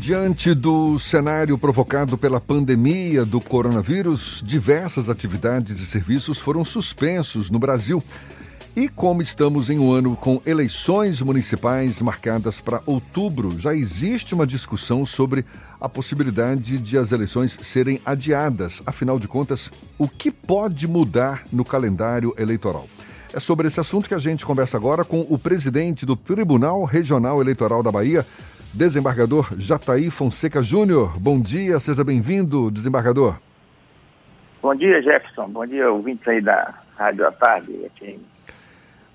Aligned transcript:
Diante 0.00 0.54
do 0.54 0.98
cenário 0.98 1.58
provocado 1.58 2.16
pela 2.16 2.40
pandemia 2.40 3.22
do 3.22 3.38
coronavírus, 3.38 4.42
diversas 4.42 5.10
atividades 5.10 5.78
e 5.78 5.84
serviços 5.84 6.38
foram 6.38 6.64
suspensos 6.64 7.50
no 7.50 7.58
Brasil. 7.58 8.02
E 8.74 8.88
como 8.88 9.20
estamos 9.20 9.68
em 9.68 9.78
um 9.78 9.92
ano 9.92 10.16
com 10.16 10.40
eleições 10.46 11.20
municipais 11.20 12.00
marcadas 12.00 12.62
para 12.62 12.80
outubro, 12.86 13.60
já 13.60 13.74
existe 13.74 14.34
uma 14.34 14.46
discussão 14.46 15.04
sobre 15.04 15.44
a 15.78 15.86
possibilidade 15.86 16.78
de 16.78 16.96
as 16.96 17.12
eleições 17.12 17.58
serem 17.60 18.00
adiadas. 18.02 18.82
Afinal 18.86 19.18
de 19.18 19.28
contas, 19.28 19.70
o 19.98 20.08
que 20.08 20.30
pode 20.30 20.88
mudar 20.88 21.42
no 21.52 21.64
calendário 21.64 22.34
eleitoral? 22.38 22.88
É 23.34 23.38
sobre 23.38 23.68
esse 23.68 23.78
assunto 23.78 24.08
que 24.08 24.14
a 24.14 24.18
gente 24.18 24.46
conversa 24.46 24.78
agora 24.78 25.04
com 25.04 25.26
o 25.28 25.38
presidente 25.38 26.06
do 26.06 26.16
Tribunal 26.16 26.84
Regional 26.84 27.40
Eleitoral 27.40 27.82
da 27.82 27.92
Bahia, 27.92 28.26
desembargador 28.72 29.48
Jataí 29.58 30.10
Fonseca 30.10 30.62
Júnior. 30.62 31.18
Bom 31.18 31.40
dia, 31.40 31.78
seja 31.80 32.04
bem-vindo, 32.04 32.70
desembargador. 32.70 33.36
Bom 34.62 34.74
dia, 34.74 35.02
Jefferson. 35.02 35.48
Bom 35.48 35.66
dia, 35.66 35.90
ouvintes 35.90 36.26
aí 36.28 36.40
da 36.40 36.74
Rádio 36.96 37.26
à 37.26 37.32
Tarde. 37.32 37.90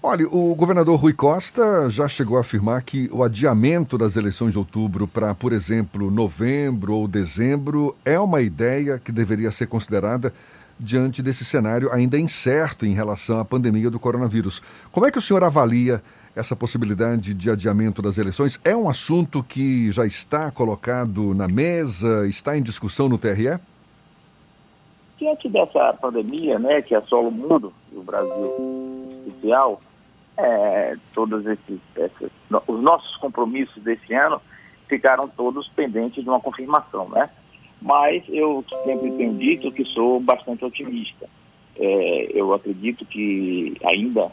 Olha, 0.02 0.28
o 0.28 0.54
governador 0.56 1.00
Rui 1.00 1.14
Costa 1.14 1.90
já 1.90 2.08
chegou 2.08 2.38
a 2.38 2.42
afirmar 2.42 2.82
que 2.84 3.10
o 3.12 3.24
adiamento 3.24 3.98
das 3.98 4.16
eleições 4.16 4.54
de 4.54 4.60
outubro 4.60 5.08
para, 5.08 5.34
por 5.34 5.52
exemplo, 5.52 6.12
novembro 6.12 6.94
ou 6.94 7.08
dezembro 7.08 7.96
é 8.06 8.20
uma 8.20 8.42
ideia 8.42 9.00
que 9.00 9.12
deveria 9.12 9.52
ser 9.52 9.68
considerada 9.68 10.34
diante 10.80 11.22
desse 11.22 11.46
cenário 11.46 11.92
ainda 11.92 12.20
incerto 12.20 12.86
em 12.86 12.94
relação 12.94 13.40
à 13.40 13.46
pandemia 13.46 13.90
do 13.90 14.00
coronavírus. 14.00 14.62
Como 14.92 15.06
é 15.06 15.12
que 15.12 15.18
o 15.18 15.22
senhor 15.22 15.44
avalia 15.44 16.04
essa 16.36 16.56
possibilidade 16.56 17.34
de 17.34 17.50
adiamento 17.50 18.02
das 18.02 18.18
eleições 18.18 18.60
é 18.64 18.76
um 18.76 18.90
assunto 18.90 19.42
que 19.42 19.90
já 19.92 20.06
está 20.06 20.52
colocado 20.52 21.34
na 21.34 21.48
mesa, 21.48 22.28
está 22.28 22.58
em 22.58 22.62
discussão 22.62 23.08
no 23.08 23.18
TRE? 23.18 23.58
Diante 25.18 25.48
dessa 25.48 25.94
pandemia, 25.94 26.60
né, 26.60 26.82
que 26.82 26.94
assola 26.94 27.30
o 27.30 27.32
mundo, 27.32 27.74
e 27.92 27.98
o 27.98 28.04
Brasil 28.04 29.08
especial, 29.26 29.80
é, 30.38 30.96
todos 31.14 31.46
esses, 31.46 31.80
esses, 31.96 32.32
os 32.68 32.82
nossos 32.82 33.16
compromissos 33.18 33.82
desse 33.82 34.14
ano 34.14 34.42
ficaram 34.90 35.30
todos 35.30 35.70
pendentes 35.70 36.22
de 36.22 36.30
uma 36.30 36.42
confirmação, 36.42 37.08
né? 37.10 37.30
Mas 37.82 38.24
eu 38.28 38.64
sempre 38.84 39.12
tenho 39.12 39.34
dito 39.36 39.72
que 39.72 39.86
sou 39.86 40.20
bastante 40.20 40.66
otimista. 40.66 41.28
É, 41.78 42.32
eu 42.34 42.54
acredito 42.54 43.06
que 43.06 43.78
ainda 43.86 44.32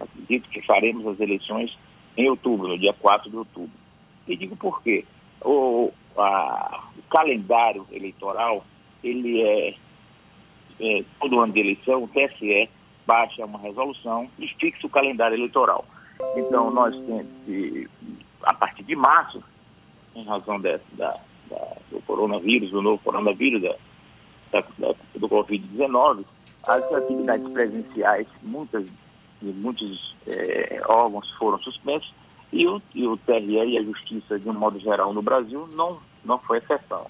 acredito 0.00 0.48
que 0.48 0.62
faremos 0.62 1.06
as 1.06 1.20
eleições 1.20 1.76
em 2.16 2.28
outubro, 2.28 2.68
no 2.68 2.78
dia 2.78 2.92
4 2.94 3.30
de 3.30 3.36
outubro. 3.36 3.78
E 4.26 4.36
digo 4.36 4.56
por 4.56 4.82
quê. 4.82 5.04
O, 5.44 5.92
a, 6.16 6.84
o 6.96 7.02
calendário 7.10 7.86
eleitoral, 7.92 8.64
ele 9.04 9.42
é, 9.42 9.74
é, 10.80 11.04
todo 11.20 11.40
ano 11.40 11.52
de 11.52 11.60
eleição, 11.60 12.04
o 12.04 12.08
TSE 12.08 12.68
baixa 13.06 13.44
uma 13.44 13.58
resolução 13.58 14.28
e 14.38 14.48
fixa 14.48 14.86
o 14.86 14.90
calendário 14.90 15.36
eleitoral. 15.36 15.84
Então, 16.36 16.70
nós 16.70 16.96
temos 16.96 17.88
a 18.42 18.54
partir 18.54 18.82
de 18.84 18.96
março, 18.96 19.42
em 20.14 20.24
razão 20.24 20.60
dessa, 20.60 20.84
da, 20.92 21.18
da, 21.50 21.76
do 21.90 22.00
coronavírus, 22.02 22.70
do 22.70 22.80
novo 22.80 23.02
coronavírus, 23.02 23.62
da, 23.62 23.76
da 24.78 24.94
do 25.14 25.28
Covid-19, 25.28 26.24
as 26.66 26.92
atividades 26.92 27.48
presenciais, 27.52 28.26
muitas 28.42 28.86
e 29.42 29.46
muitos 29.46 30.14
é, 30.26 30.80
órgãos 30.86 31.30
foram 31.32 31.58
suspensos 31.58 32.12
e 32.52 32.66
o, 32.66 32.80
e 32.94 33.06
o 33.06 33.16
TRE 33.16 33.44
e 33.44 33.78
a 33.78 33.82
Justiça, 33.82 34.38
de 34.38 34.48
um 34.48 34.54
modo 34.54 34.78
geral, 34.78 35.12
no 35.12 35.22
Brasil, 35.22 35.68
não, 35.74 35.98
não 36.24 36.38
foi 36.38 36.58
exceção. 36.58 37.06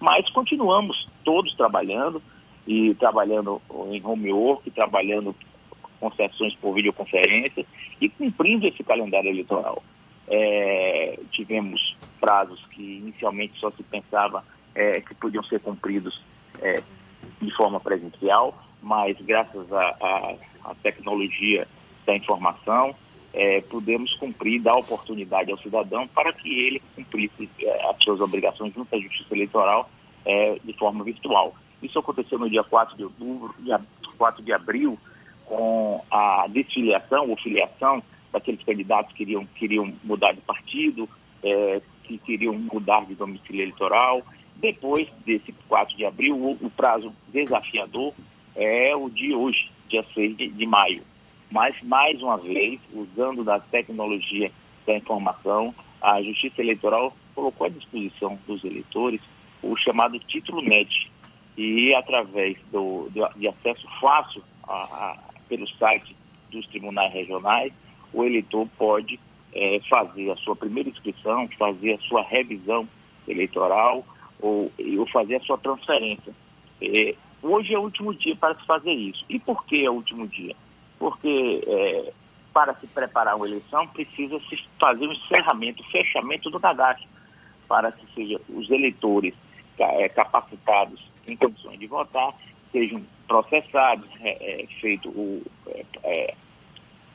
Mas 0.00 0.28
continuamos 0.30 1.06
todos 1.24 1.54
trabalhando 1.54 2.22
e 2.66 2.94
trabalhando 2.94 3.60
em 3.90 4.04
home 4.04 4.32
work, 4.32 4.70
trabalhando 4.70 5.34
com 6.00 6.12
sessões 6.12 6.54
por 6.56 6.74
videoconferência 6.74 7.66
e 8.00 8.08
cumprindo 8.08 8.66
esse 8.66 8.82
calendário 8.84 9.30
eleitoral. 9.30 9.82
É, 10.28 11.18
tivemos 11.32 11.96
prazos 12.20 12.64
que 12.72 12.82
inicialmente 12.82 13.58
só 13.58 13.70
se 13.70 13.82
pensava 13.82 14.44
é, 14.74 15.00
que 15.00 15.14
podiam 15.14 15.42
ser 15.44 15.60
cumpridos 15.60 16.20
é, 16.60 16.82
de 17.40 17.50
forma 17.56 17.80
presencial, 17.80 18.54
mas 18.82 19.16
graças 19.20 19.72
à 19.72 20.74
tecnologia 20.82 21.66
da 22.06 22.16
informação, 22.16 22.94
é, 23.32 23.60
pudemos 23.60 24.14
cumprir, 24.14 24.60
dar 24.60 24.76
oportunidade 24.76 25.50
ao 25.50 25.58
cidadão 25.58 26.08
para 26.08 26.32
que 26.32 26.48
ele 26.48 26.82
cumprisse 26.94 27.48
é, 27.60 27.90
as 27.90 28.02
suas 28.02 28.20
obrigações 28.20 28.74
junto 28.74 28.94
à 28.94 28.98
Justiça 28.98 29.34
Eleitoral 29.34 29.88
é, 30.24 30.58
de 30.64 30.72
forma 30.74 31.04
virtual. 31.04 31.54
Isso 31.82 31.98
aconteceu 31.98 32.38
no 32.38 32.50
dia 32.50 32.64
4 32.64 32.96
de 32.96 33.04
outubro, 33.04 33.54
dia 33.60 33.80
4 34.16 34.42
de 34.42 34.52
abril, 34.52 34.98
com 35.44 36.02
a 36.10 36.46
desfiliação 36.48 37.28
ou 37.28 37.36
filiação 37.36 38.02
daqueles 38.32 38.62
candidatos 38.62 39.12
que 39.12 39.18
queriam, 39.18 39.46
queriam 39.54 39.92
mudar 40.02 40.32
de 40.32 40.40
partido, 40.40 41.08
é, 41.42 41.80
que 42.04 42.18
queriam 42.18 42.54
mudar 42.54 43.04
de 43.06 43.14
domicílio 43.14 43.62
eleitoral. 43.62 44.22
Depois 44.56 45.08
desse 45.24 45.52
4 45.68 45.96
de 45.96 46.04
abril, 46.04 46.36
o, 46.36 46.52
o 46.60 46.70
prazo 46.70 47.12
desafiador 47.28 48.12
é 48.58 48.94
o 48.94 49.08
de 49.08 49.34
hoje, 49.34 49.70
dia 49.88 50.04
6 50.14 50.36
de, 50.36 50.48
de 50.48 50.66
maio. 50.66 51.02
Mas, 51.50 51.80
mais 51.82 52.20
uma 52.20 52.36
vez, 52.36 52.80
usando 52.92 53.44
da 53.44 53.58
tecnologia 53.58 54.50
da 54.86 54.96
informação, 54.96 55.74
a 56.02 56.20
Justiça 56.22 56.60
Eleitoral 56.60 57.16
colocou 57.34 57.66
à 57.66 57.70
disposição 57.70 58.38
dos 58.46 58.62
eleitores 58.64 59.22
o 59.62 59.76
chamado 59.76 60.18
título 60.18 60.60
NET. 60.60 61.10
E, 61.56 61.94
através 61.94 62.56
do, 62.70 63.08
de 63.36 63.48
acesso 63.48 63.86
fácil 64.00 64.42
a, 64.64 64.74
a, 64.74 65.18
pelo 65.48 65.66
site 65.76 66.14
dos 66.50 66.66
tribunais 66.66 67.12
regionais, 67.12 67.72
o 68.12 68.24
eleitor 68.24 68.68
pode 68.76 69.18
é, 69.52 69.80
fazer 69.88 70.30
a 70.30 70.36
sua 70.36 70.54
primeira 70.54 70.88
inscrição, 70.88 71.48
fazer 71.58 71.94
a 71.94 71.98
sua 71.98 72.22
revisão 72.22 72.88
eleitoral 73.26 74.04
ou, 74.40 74.70
ou 74.98 75.06
fazer 75.08 75.36
a 75.36 75.40
sua 75.40 75.58
transferência. 75.58 76.32
Hoje 77.42 77.74
é 77.74 77.78
o 77.78 77.82
último 77.82 78.14
dia 78.14 78.36
para 78.36 78.54
se 78.54 78.66
fazer 78.66 78.92
isso. 78.92 79.24
E 79.28 79.38
por 79.38 79.64
que 79.64 79.84
é 79.84 79.90
o 79.90 79.94
último 79.94 80.26
dia? 80.26 80.54
porque 80.98 81.62
é, 81.66 82.12
para 82.52 82.74
se 82.74 82.86
preparar 82.88 83.36
uma 83.36 83.46
eleição 83.46 83.86
precisa 83.88 84.38
se 84.48 84.58
fazer 84.80 85.06
um 85.06 85.12
encerramento, 85.12 85.82
fechamento 85.90 86.50
do 86.50 86.58
cadastro, 86.58 87.06
para 87.68 87.92
que 87.92 88.06
seja 88.12 88.40
os 88.48 88.68
eleitores 88.70 89.34
é, 89.78 90.08
capacitados 90.08 91.00
em 91.26 91.36
condições 91.36 91.78
de 91.78 91.86
votar 91.86 92.30
sejam 92.72 93.02
processados, 93.26 94.08
é, 94.20 94.62
é 94.62 94.66
feito, 94.80 95.08
o, 95.08 95.42
é, 95.68 95.84
é, 96.02 96.34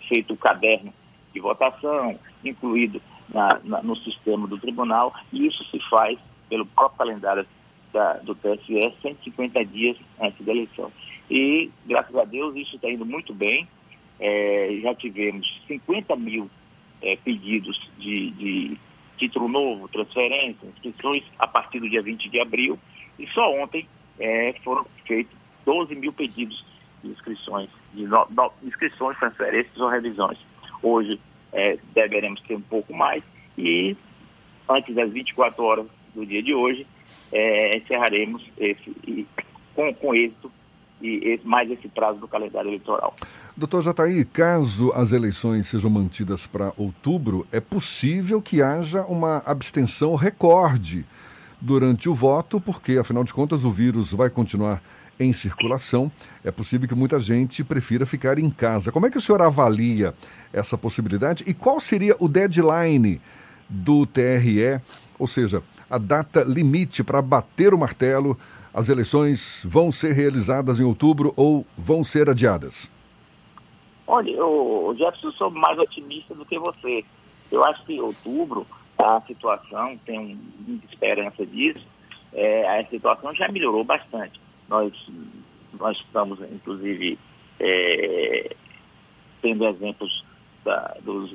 feito 0.07 0.33
o 0.33 0.37
caderno 0.37 0.91
de 1.31 1.39
votação, 1.39 2.17
incluído 2.43 3.01
na, 3.29 3.59
na, 3.63 3.81
no 3.83 3.95
sistema 3.97 4.47
do 4.47 4.57
tribunal, 4.57 5.13
e 5.31 5.47
isso 5.47 5.63
se 5.65 5.79
faz 5.89 6.17
pelo 6.49 6.65
próprio 6.65 6.97
calendário 6.97 7.45
da, 7.93 8.13
do 8.15 8.35
TSE 8.35 8.93
150 9.01 9.63
dias 9.65 9.95
antes 10.19 10.45
da 10.45 10.51
eleição. 10.51 10.91
E, 11.29 11.69
graças 11.85 12.15
a 12.15 12.25
Deus, 12.25 12.55
isso 12.55 12.75
está 12.75 12.89
indo 12.89 13.05
muito 13.05 13.33
bem. 13.33 13.67
É, 14.19 14.79
já 14.81 14.93
tivemos 14.95 15.47
50 15.67 16.15
mil 16.15 16.49
é, 17.01 17.15
pedidos 17.15 17.79
de, 17.97 18.31
de, 18.31 18.77
título 19.17 19.47
novo, 19.47 19.87
transferência, 19.87 20.67
inscrições 20.67 21.23
a 21.37 21.47
partir 21.47 21.79
do 21.79 21.89
dia 21.89 22.01
20 22.01 22.29
de 22.29 22.39
abril. 22.39 22.79
E 23.17 23.27
só 23.27 23.53
ontem 23.61 23.87
é, 24.19 24.53
foram 24.63 24.85
feitos 25.05 25.35
12 25.65 25.95
mil 25.95 26.11
pedidos 26.11 26.65
de 27.03 27.11
inscrições, 27.11 27.69
de 27.93 28.05
no, 28.07 28.27
no, 28.31 28.51
inscrições, 28.63 29.17
transferências 29.19 29.77
ou 29.77 29.87
revisões. 29.87 30.37
Hoje 30.81 31.19
é, 31.51 31.77
deveremos 31.93 32.41
ter 32.41 32.55
um 32.55 32.61
pouco 32.61 32.93
mais 32.93 33.23
e 33.57 33.95
antes 34.67 34.95
das 34.95 35.11
24 35.11 35.63
horas 35.63 35.85
do 36.15 36.25
dia 36.25 36.41
de 36.41 36.53
hoje, 36.53 36.87
é, 37.31 37.77
encerraremos 37.77 38.43
esse, 38.57 39.27
com, 39.75 39.93
com 39.93 40.15
êxito 40.15 40.51
e 41.01 41.39
mais 41.43 41.69
esse 41.69 41.87
prazo 41.89 42.19
do 42.19 42.27
calendário 42.27 42.69
eleitoral. 42.69 43.13
Doutor 43.57 43.83
Jataí, 43.83 44.23
caso 44.23 44.91
as 44.95 45.11
eleições 45.11 45.67
sejam 45.67 45.89
mantidas 45.89 46.47
para 46.47 46.71
outubro, 46.77 47.45
é 47.51 47.59
possível 47.59 48.41
que 48.41 48.61
haja 48.61 49.03
uma 49.03 49.43
abstenção 49.45 50.15
recorde 50.15 51.05
durante 51.59 52.07
o 52.07 52.15
voto, 52.15 52.59
porque, 52.59 52.97
afinal 52.97 53.23
de 53.23 53.33
contas, 53.33 53.63
o 53.63 53.71
vírus 53.71 54.13
vai 54.13 54.29
continuar 54.29 54.81
em 55.19 55.31
circulação. 55.31 56.11
É 56.43 56.51
possível 56.51 56.87
que 56.87 56.95
muita 56.95 57.19
gente 57.19 57.63
prefira 57.63 58.05
ficar 58.05 58.39
em 58.39 58.49
casa. 58.49 58.91
Como 58.91 59.05
é 59.05 59.11
que 59.11 59.17
o 59.17 59.21
senhor 59.21 59.41
avalia 59.41 60.13
essa 60.51 60.77
possibilidade 60.77 61.43
e 61.45 61.53
qual 61.53 61.79
seria 61.79 62.15
o 62.19 62.27
deadline 62.27 63.21
do 63.69 64.05
TRE, 64.05 64.81
ou 65.17 65.27
seja, 65.27 65.63
a 65.89 65.97
data 65.97 66.43
limite 66.43 67.03
para 67.03 67.21
bater 67.21 67.73
o 67.73 67.77
martelo 67.77 68.37
as 68.73 68.89
eleições 68.89 69.63
vão 69.67 69.91
ser 69.91 70.13
realizadas 70.13 70.79
em 70.79 70.83
outubro 70.83 71.31
ou 71.37 71.65
vão 71.77 72.03
ser 72.03 72.27
adiadas? 72.27 72.89
Olha, 74.07 74.31
eu, 74.31 74.95
Jefferson, 74.97 75.31
sou 75.33 75.51
mais 75.51 75.77
otimista 75.77 76.33
do 76.33 76.43
que 76.43 76.57
você. 76.57 77.05
Eu 77.51 77.63
acho 77.63 77.85
que 77.85 77.93
em 77.93 78.01
outubro 78.01 78.65
a 78.97 79.21
situação, 79.21 79.97
tenho 80.05 80.39
muita 80.67 80.85
esperança 80.91 81.45
disso, 81.45 81.85
é, 82.33 82.79
a 82.79 82.85
situação 82.87 83.33
já 83.33 83.47
melhorou 83.47 83.83
bastante. 83.83 84.41
Nós, 84.67 84.91
nós 85.79 85.97
estamos, 85.97 86.39
inclusive, 86.41 87.19
é, 87.59 88.55
tendo 89.41 89.67
exemplos 89.67 90.25
da, 90.63 90.95
dos, 91.01 91.31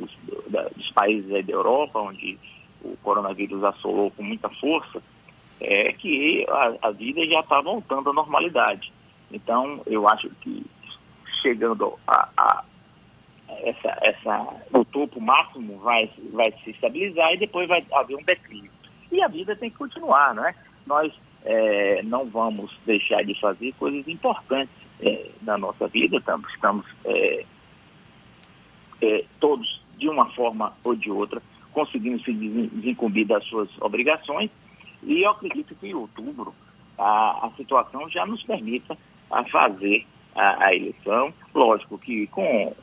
da, 0.48 0.62
dos 0.69 0.90
países 0.92 1.28
da 1.46 1.52
Europa, 1.52 2.00
onde 2.00 2.38
o 2.82 2.96
coronavírus 3.02 3.62
assolou 3.64 4.10
com 4.10 4.22
muita 4.22 4.48
força, 4.50 5.02
é 5.60 5.92
que 5.92 6.46
a, 6.48 6.88
a 6.88 6.90
vida 6.90 7.26
já 7.26 7.40
está 7.40 7.60
voltando 7.60 8.10
à 8.10 8.12
normalidade. 8.12 8.92
Então, 9.30 9.82
eu 9.86 10.08
acho 10.08 10.30
que 10.40 10.64
chegando 11.42 11.98
a, 12.06 12.28
a 12.36 12.64
essa, 13.60 13.98
essa, 14.02 14.46
o 14.72 14.84
topo 14.84 15.20
máximo 15.20 15.78
vai, 15.78 16.10
vai 16.32 16.52
se 16.62 16.70
estabilizar 16.70 17.32
e 17.32 17.38
depois 17.38 17.69
vai 17.69 17.84
haver 17.92 18.16
um 18.16 18.22
declínio. 18.22 18.70
E 19.10 19.22
a 19.22 19.28
vida 19.28 19.56
tem 19.56 19.70
que 19.70 19.76
continuar, 19.76 20.34
não 20.34 20.44
é? 20.44 20.54
Nós 20.86 21.12
é, 21.44 22.02
não 22.02 22.26
vamos 22.26 22.70
deixar 22.84 23.25
de 23.25 23.38
fazer 23.40 23.72
coisas 23.78 24.06
importantes 24.06 24.75
é, 25.00 25.30
na 25.42 25.56
nossa 25.56 25.88
vida, 25.88 26.16
estamos, 26.16 26.52
estamos 26.52 26.86
é, 27.04 27.44
é, 29.02 29.24
todos, 29.40 29.82
de 29.98 30.08
uma 30.08 30.26
forma 30.30 30.72
ou 30.84 30.94
de 30.94 31.10
outra, 31.10 31.42
conseguindo 31.72 32.22
se 32.22 32.32
desincumbir 32.32 33.26
das 33.26 33.44
suas 33.44 33.68
obrigações. 33.80 34.50
E 35.02 35.22
eu 35.22 35.30
acredito 35.30 35.74
que 35.74 35.88
em 35.88 35.94
outubro 35.94 36.54
a, 36.98 37.46
a 37.46 37.50
situação 37.56 38.08
já 38.08 38.26
nos 38.26 38.42
permita 38.42 38.96
a 39.30 39.44
fazer 39.44 40.06
a, 40.34 40.66
a, 40.66 40.74
eleição. 40.74 41.32
Lógico 41.54 41.98
que 41.98 42.26
com 42.28 42.74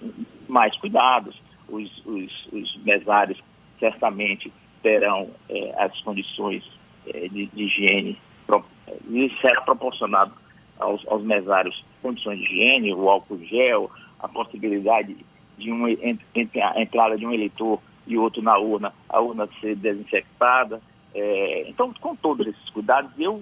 mais 0.47 0.75
cuidados, 0.77 1.35
os, 1.67 2.05
os, 2.05 2.47
os 2.51 2.83
mesários 2.83 3.41
certamente 3.79 4.51
terão 4.81 5.29
é, 5.49 5.83
as 5.83 5.99
condições 6.01 6.63
é, 7.07 7.27
de, 7.27 7.47
de, 7.47 7.63
higiene, 7.63 8.17
e 9.09 9.31
será 9.41 9.61
proporcionado 9.61 10.31
aos, 10.79 11.05
aos 11.07 11.23
mesários 11.23 11.83
condições 12.01 12.39
de 12.39 12.45
higiene, 12.45 12.93
o 12.93 13.09
álcool 13.09 13.43
gel, 13.45 13.89
a 14.19 14.27
possibilidade 14.27 15.17
de 15.57 15.71
uma 15.71 15.89
entre 15.91 16.61
a 16.61 16.81
entrada 16.81 17.17
de 17.17 17.25
um 17.25 17.31
eleitor 17.31 17.79
e 18.07 18.17
outro 18.17 18.41
na 18.41 18.57
urna, 18.57 18.93
a 19.09 19.19
urna 19.19 19.47
ser 19.59 19.75
desinfectada. 19.75 20.79
É, 21.13 21.69
então, 21.69 21.93
com 21.93 22.15
todos 22.15 22.45
esses 22.47 22.69
cuidados, 22.69 23.11
eu 23.17 23.41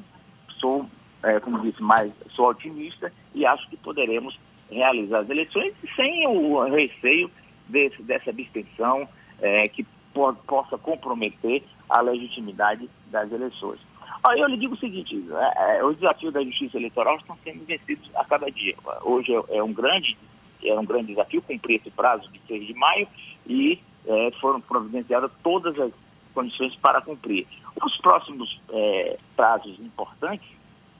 sou, 0.59 0.85
é, 1.23 1.39
como 1.39 1.59
disse, 1.59 1.81
mais 1.81 2.11
sou 2.29 2.49
otimista 2.49 3.11
e 3.33 3.45
acho 3.45 3.67
que 3.69 3.77
poderemos 3.77 4.39
realizar 4.71 5.19
as 5.19 5.29
eleições 5.29 5.73
sem 5.95 6.27
o 6.27 6.63
receio 6.65 7.29
desse, 7.67 8.01
dessa 8.03 8.29
abstenção 8.29 9.07
é, 9.41 9.67
que 9.67 9.85
po 10.13 10.33
possa 10.47 10.77
comprometer 10.77 11.63
a 11.89 12.01
legitimidade 12.01 12.89
das 13.07 13.31
eleições. 13.31 13.79
Aí 14.23 14.39
eu 14.39 14.47
lhe 14.47 14.57
digo 14.57 14.73
o 14.73 14.77
seguinte, 14.77 15.21
é, 15.31 15.77
é, 15.77 15.85
os 15.85 15.97
desafios 15.97 16.33
da 16.33 16.43
justiça 16.43 16.77
eleitoral 16.77 17.17
estão 17.17 17.37
sendo 17.43 17.65
vencidos 17.65 18.09
a 18.15 18.23
cada 18.23 18.49
dia. 18.49 18.75
Hoje 19.01 19.33
é, 19.33 19.57
é 19.57 19.63
um 19.63 19.73
grande 19.73 20.17
é 20.65 20.79
um 20.79 20.85
grande 20.85 21.07
desafio 21.07 21.41
cumprir 21.41 21.79
esse 21.79 21.91
prazo 21.91 22.29
de 22.31 22.39
6 22.47 22.67
de 22.67 22.73
maio 22.73 23.07
e 23.47 23.79
é, 24.05 24.31
foram 24.39 24.61
providenciadas 24.61 25.31
todas 25.43 25.79
as 25.79 25.91
condições 26.33 26.75
para 26.77 27.01
cumprir. 27.01 27.47
Os 27.83 27.97
próximos 27.97 28.61
é, 28.69 29.17
prazos 29.35 29.79
importantes 29.79 30.47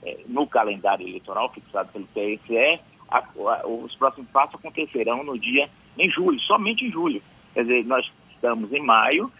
é, 0.02 0.20
no 0.26 0.46
calendário 0.46 1.06
eleitoral 1.06 1.52
fixado 1.52 1.90
pelo 1.92 2.06
TSE, 2.06 2.80
a, 3.10 3.18
a, 3.18 3.66
os 3.66 3.94
próximos 3.96 4.28
passos 4.30 4.54
acontecerão 4.54 5.22
no 5.22 5.38
dia 5.38 5.68
em 5.98 6.10
julho, 6.10 6.38
somente 6.40 6.84
em 6.84 6.90
julho. 6.90 7.22
Quer 7.52 7.62
dizer, 7.62 7.84
nós 7.84 8.10
estamos 8.30 8.72
em 8.72 8.82
maio, 8.82 9.32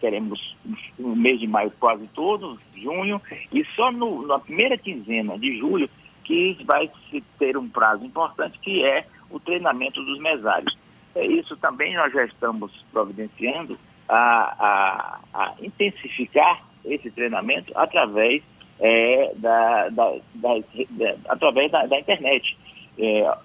teremos 0.00 0.56
o 0.98 1.14
mês 1.14 1.40
de 1.40 1.46
maio 1.46 1.72
quase 1.78 2.06
todo, 2.08 2.58
junho, 2.76 3.20
e 3.52 3.64
só 3.76 3.90
no, 3.90 4.26
na 4.26 4.38
primeira 4.38 4.76
quinzena 4.76 5.38
de 5.38 5.58
julho 5.58 5.88
que 6.24 6.58
vai 6.64 6.88
se 7.10 7.22
ter 7.38 7.56
um 7.56 7.68
prazo 7.68 8.04
importante, 8.04 8.58
que 8.58 8.84
é 8.84 9.06
o 9.30 9.40
treinamento 9.40 10.02
dos 10.04 10.18
mesários. 10.20 10.76
É 11.14 11.26
isso 11.26 11.56
também 11.56 11.94
nós 11.94 12.12
já 12.12 12.24
estamos 12.24 12.72
providenciando 12.92 13.78
a, 14.08 14.54
a, 14.58 15.20
a 15.34 15.54
intensificar 15.60 16.64
esse 16.84 17.10
treinamento 17.10 17.72
através 17.76 18.42
é, 18.78 19.32
da, 19.36 19.88
da, 19.90 20.10
da, 20.34 20.54
da, 20.90 21.16
através 21.28 21.70
da, 21.70 21.98
internet. 21.98 22.56
É, 22.98 23.36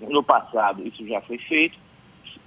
no 0.00 0.22
passado 0.22 0.86
isso 0.86 1.06
já 1.06 1.20
foi 1.22 1.38
feito, 1.38 1.78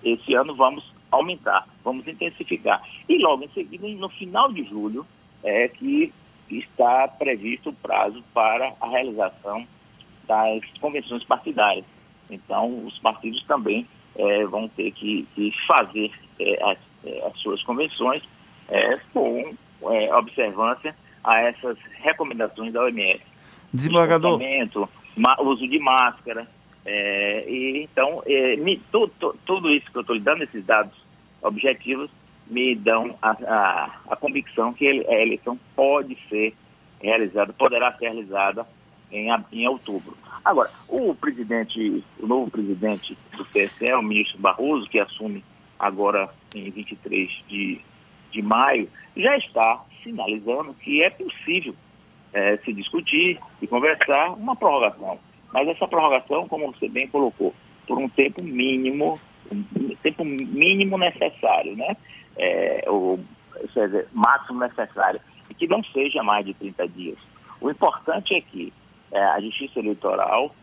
esse 0.03 0.33
ano 0.33 0.55
vamos 0.55 0.91
aumentar, 1.11 1.67
vamos 1.83 2.07
intensificar. 2.07 2.81
E 3.07 3.17
logo 3.17 3.43
em 3.43 3.49
seguida, 3.49 3.87
no 3.87 4.09
final 4.09 4.51
de 4.51 4.63
julho, 4.63 5.05
é 5.43 5.67
que 5.67 6.13
está 6.49 7.07
previsto 7.07 7.69
o 7.69 7.73
prazo 7.73 8.23
para 8.33 8.73
a 8.79 8.87
realização 8.87 9.65
das 10.27 10.61
convenções 10.79 11.23
partidárias. 11.23 11.85
Então, 12.29 12.85
os 12.85 12.97
partidos 12.99 13.43
também 13.43 13.87
é, 14.17 14.45
vão 14.45 14.67
ter 14.69 14.91
que, 14.91 15.27
que 15.35 15.53
fazer 15.65 16.11
é, 16.39 16.71
as, 16.71 16.77
é, 17.05 17.27
as, 17.27 17.39
suas 17.39 17.61
convenções 17.63 18.23
é, 18.67 18.97
com 19.13 19.55
é, 19.83 20.15
observância 20.15 20.95
a 21.23 21.39
essas 21.41 21.77
recomendações 22.01 22.73
da 22.73 22.83
OMS. 22.83 23.21
Desembargador. 23.73 24.39
Uso 25.39 25.67
de 25.67 25.79
máscara. 25.79 26.47
É, 26.85 27.45
e, 27.49 27.83
então, 27.83 28.23
me, 28.59 28.77
tu, 28.91 29.07
tu, 29.19 29.35
tudo 29.45 29.69
isso 29.69 29.91
que 29.91 29.97
eu 29.97 30.01
estou 30.01 30.15
lhe 30.15 30.21
dando, 30.21 30.43
esses 30.43 30.65
dados 30.65 30.93
objetivos, 31.41 32.09
me 32.49 32.75
dão 32.75 33.15
a, 33.21 33.31
a, 33.31 33.89
a 34.09 34.15
convicção 34.15 34.73
que 34.73 34.87
a 34.87 35.21
eleição 35.21 35.59
pode 35.75 36.17
ser 36.29 36.55
realizada, 37.01 37.53
poderá 37.53 37.91
ser 37.93 38.05
realizada 38.05 38.65
em, 39.11 39.29
em 39.51 39.67
outubro. 39.67 40.17
Agora, 40.43 40.69
o 40.87 41.13
presidente, 41.13 42.03
o 42.19 42.27
novo 42.27 42.49
presidente 42.49 43.17
do 43.35 43.43
TSE, 43.45 43.91
o 43.93 44.01
ministro 44.01 44.39
Barroso, 44.39 44.89
que 44.89 44.99
assume 44.99 45.43
agora 45.77 46.29
em 46.55 46.69
23 46.69 47.29
de, 47.47 47.81
de 48.31 48.41
maio, 48.41 48.89
já 49.15 49.35
está 49.37 49.83
sinalizando 50.03 50.73
que 50.75 51.03
é 51.03 51.09
possível 51.09 51.75
é, 52.33 52.57
se 52.57 52.73
discutir 52.73 53.39
e 53.61 53.67
conversar 53.67 54.31
uma 54.31 54.55
prorrogação. 54.55 55.19
Mas 55.51 55.67
essa 55.67 55.87
prorrogação, 55.87 56.47
como 56.47 56.71
você 56.71 56.87
bem 56.87 57.07
colocou, 57.07 57.53
por 57.85 57.97
um 57.97 58.09
tempo 58.09 58.43
mínimo, 58.43 59.19
um 59.51 59.95
tempo 60.03 60.23
mínimo 60.23 60.97
necessário, 60.97 61.75
né? 61.75 61.95
É, 62.37 62.83
ou, 62.87 63.19
seja, 63.73 64.07
máximo 64.13 64.59
necessário, 64.59 65.19
e 65.49 65.53
que 65.53 65.67
não 65.67 65.83
seja 65.85 66.21
mais 66.21 66.45
de 66.45 66.53
30 66.53 66.87
dias. 66.89 67.17
O 67.59 67.71
importante 67.71 68.35
é 68.35 68.41
que 68.41 68.71
é, 69.11 69.19
a 69.19 69.39
Justiça 69.41 69.79
Eleitoral 69.79 70.53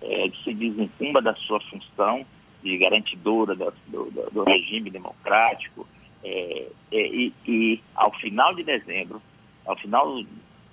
é, 0.00 0.30
se 0.42 0.52
desencumba 0.54 1.22
da 1.22 1.34
sua 1.34 1.60
função 1.60 2.24
de 2.62 2.78
garantidora 2.78 3.54
do, 3.54 3.72
do, 3.88 4.30
do 4.30 4.44
regime 4.44 4.90
democrático 4.90 5.86
é, 6.24 6.66
é, 6.92 7.06
e, 7.06 7.32
e, 7.46 7.80
ao 7.94 8.12
final 8.18 8.54
de 8.54 8.62
dezembro, 8.62 9.20
ao 9.66 9.76
final 9.76 10.22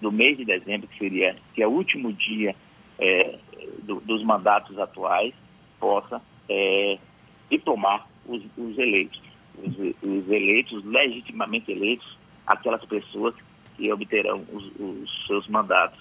do 0.01 0.11
mês 0.11 0.37
de 0.37 0.45
dezembro, 0.45 0.87
que 0.87 0.97
seria 0.97 1.35
que 1.53 1.61
é 1.61 1.67
o 1.67 1.71
último 1.71 2.13
dia 2.13 2.55
é, 2.99 3.37
do, 3.83 3.99
dos 4.01 4.23
mandatos 4.23 4.77
atuais, 4.77 5.33
possa 5.79 6.21
é, 6.47 6.97
diplomar 7.49 8.07
os, 8.25 8.43
os 8.57 8.77
eleitos, 8.77 9.21
os, 9.57 9.77
os, 9.77 10.29
eleitos, 10.29 10.83
legitimamente 10.85 11.71
eleitos, 11.71 12.17
aquelas 12.45 12.83
pessoas 12.85 13.33
que 13.75 13.91
obterão 13.91 14.45
os, 14.51 14.71
os 14.79 15.27
seus 15.27 15.47
mandatos 15.47 15.99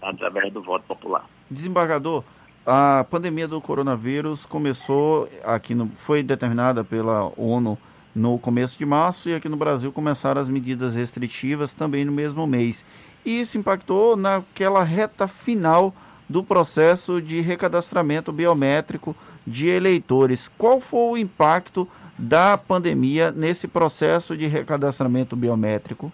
através 0.00 0.52
do 0.52 0.62
voto 0.62 0.84
popular. 0.86 1.24
Desembargador, 1.50 2.24
a 2.66 3.04
pandemia 3.10 3.48
do 3.48 3.60
coronavírus 3.60 4.44
começou 4.44 5.28
aqui 5.44 5.74
no, 5.74 5.88
foi 5.88 6.22
determinada 6.22 6.84
pela 6.84 7.32
ONU 7.36 7.78
no 8.14 8.38
começo 8.38 8.78
de 8.78 8.84
março 8.84 9.28
e 9.28 9.34
aqui 9.34 9.48
no 9.48 9.56
Brasil 9.56 9.92
começaram 9.92 10.40
as 10.40 10.48
medidas 10.48 10.94
restritivas 10.94 11.72
também 11.72 12.04
no 12.04 12.12
mesmo 12.12 12.46
mês. 12.46 12.84
E 13.24 13.40
isso 13.40 13.56
impactou 13.56 14.16
naquela 14.16 14.82
reta 14.82 15.26
final 15.28 15.94
do 16.28 16.42
processo 16.44 17.22
de 17.22 17.40
recadastramento 17.40 18.32
biométrico 18.32 19.16
de 19.46 19.68
eleitores. 19.68 20.50
Qual 20.58 20.80
foi 20.80 21.00
o 21.00 21.16
impacto 21.16 21.88
da 22.18 22.58
pandemia 22.58 23.30
nesse 23.30 23.66
processo 23.68 24.36
de 24.36 24.46
recadastramento 24.46 25.36
biométrico? 25.36 26.12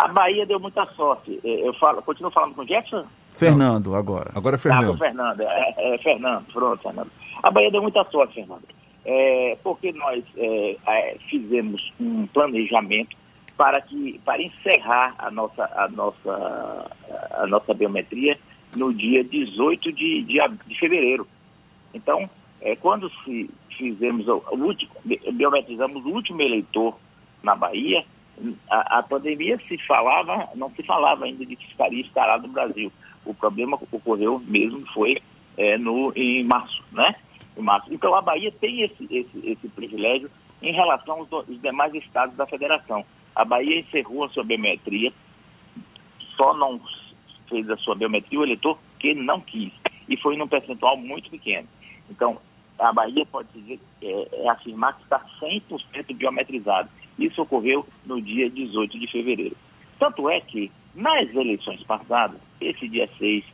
A 0.00 0.08
Bahia 0.08 0.46
deu 0.46 0.58
muita 0.58 0.86
sorte. 0.96 1.38
É, 1.44 1.68
eu 1.68 1.74
falo, 1.74 2.00
continuo 2.00 2.30
falando 2.30 2.54
com 2.54 2.62
o 2.62 2.66
Jefferson? 2.66 3.04
Fernando, 3.32 3.94
agora. 3.94 4.30
Agora 4.34 4.56
é 4.56 4.58
Fernando. 4.58 4.94
Ah, 4.94 4.96
Fernando, 4.96 5.40
é, 5.42 5.74
é, 5.76 5.98
Fernando, 5.98 6.46
pronto, 6.50 6.82
Fernando. 6.82 7.10
A 7.42 7.50
Bahia 7.50 7.70
deu 7.70 7.82
muita 7.82 8.02
sorte, 8.04 8.34
Fernando. 8.34 8.64
É, 9.04 9.58
porque 9.62 9.92
nós 9.92 10.24
é, 10.38 10.76
é, 10.86 11.16
fizemos 11.28 11.92
um 12.00 12.26
planejamento 12.28 13.14
para 13.58 13.78
que 13.82 14.18
para 14.24 14.40
encerrar 14.40 15.14
a 15.18 15.30
nossa 15.30 15.64
a 15.74 15.86
nossa 15.88 16.90
a 17.32 17.46
nossa 17.46 17.74
biometria 17.74 18.38
no 18.74 18.94
dia 18.94 19.22
18 19.22 19.92
de, 19.92 20.22
de, 20.22 20.38
de 20.66 20.78
fevereiro. 20.78 21.26
Então, 21.92 22.28
é, 22.62 22.74
quando 22.76 23.10
se 23.22 23.50
fizemos 23.76 24.26
o, 24.28 24.42
o 24.50 24.56
último 24.56 24.92
biometrizamos 25.04 26.04
o 26.06 26.08
último 26.08 26.40
eleitor 26.40 26.96
na 27.42 27.54
Bahia, 27.54 28.04
a, 28.68 28.98
a, 28.98 29.02
pandemia 29.02 29.58
se 29.68 29.78
falava, 29.86 30.48
não 30.54 30.70
se 30.70 30.82
falava 30.82 31.24
ainda 31.24 31.44
de 31.44 31.56
que 31.56 31.66
estaria 31.66 32.00
instalado 32.00 32.46
no 32.46 32.52
Brasil. 32.52 32.92
O 33.24 33.34
problema 33.34 33.78
ocorreu 33.90 34.38
mesmo 34.46 34.86
foi 34.92 35.18
é, 35.56 35.76
no, 35.76 36.12
em 36.16 36.44
março, 36.44 36.82
né? 36.92 37.14
Em 37.56 37.62
março. 37.62 37.92
Então 37.92 38.14
a 38.14 38.22
Bahia 38.22 38.52
tem 38.52 38.82
esse, 38.82 39.04
esse, 39.10 39.38
esse 39.44 39.68
privilégio 39.68 40.30
em 40.62 40.72
relação 40.72 41.18
aos, 41.18 41.32
aos 41.32 41.60
demais 41.60 41.94
estados 41.94 42.36
da 42.36 42.46
federação. 42.46 43.04
A 43.34 43.44
Bahia 43.44 43.80
encerrou 43.80 44.24
a 44.24 44.28
sua 44.30 44.44
biometria, 44.44 45.12
só 46.36 46.54
não 46.54 46.80
fez 47.48 47.68
a 47.68 47.76
sua 47.76 47.94
biometria 47.94 48.40
o 48.40 48.44
eleitor 48.44 48.78
que 48.98 49.14
não 49.14 49.40
quis, 49.40 49.72
e 50.08 50.16
foi 50.16 50.36
num 50.36 50.48
percentual 50.48 50.96
muito 50.96 51.30
pequeno. 51.30 51.68
Então, 52.08 52.38
a 52.78 52.92
Bahia 52.92 53.26
pode 53.26 53.48
dizer, 53.54 53.80
é, 54.02 54.28
é 54.32 54.48
afirmar 54.48 54.96
que 54.96 55.02
está 55.02 55.20
100% 55.40 56.16
biometrizado. 56.16 56.88
Isso 57.20 57.42
ocorreu 57.42 57.86
no 58.06 58.20
dia 58.20 58.48
18 58.48 58.98
de 58.98 59.06
fevereiro. 59.06 59.56
Tanto 59.98 60.28
é 60.30 60.40
que, 60.40 60.72
nas 60.94 61.28
eleições 61.34 61.82
passadas, 61.84 62.40
esse 62.60 62.88
dia 62.88 63.08
6 63.18 63.44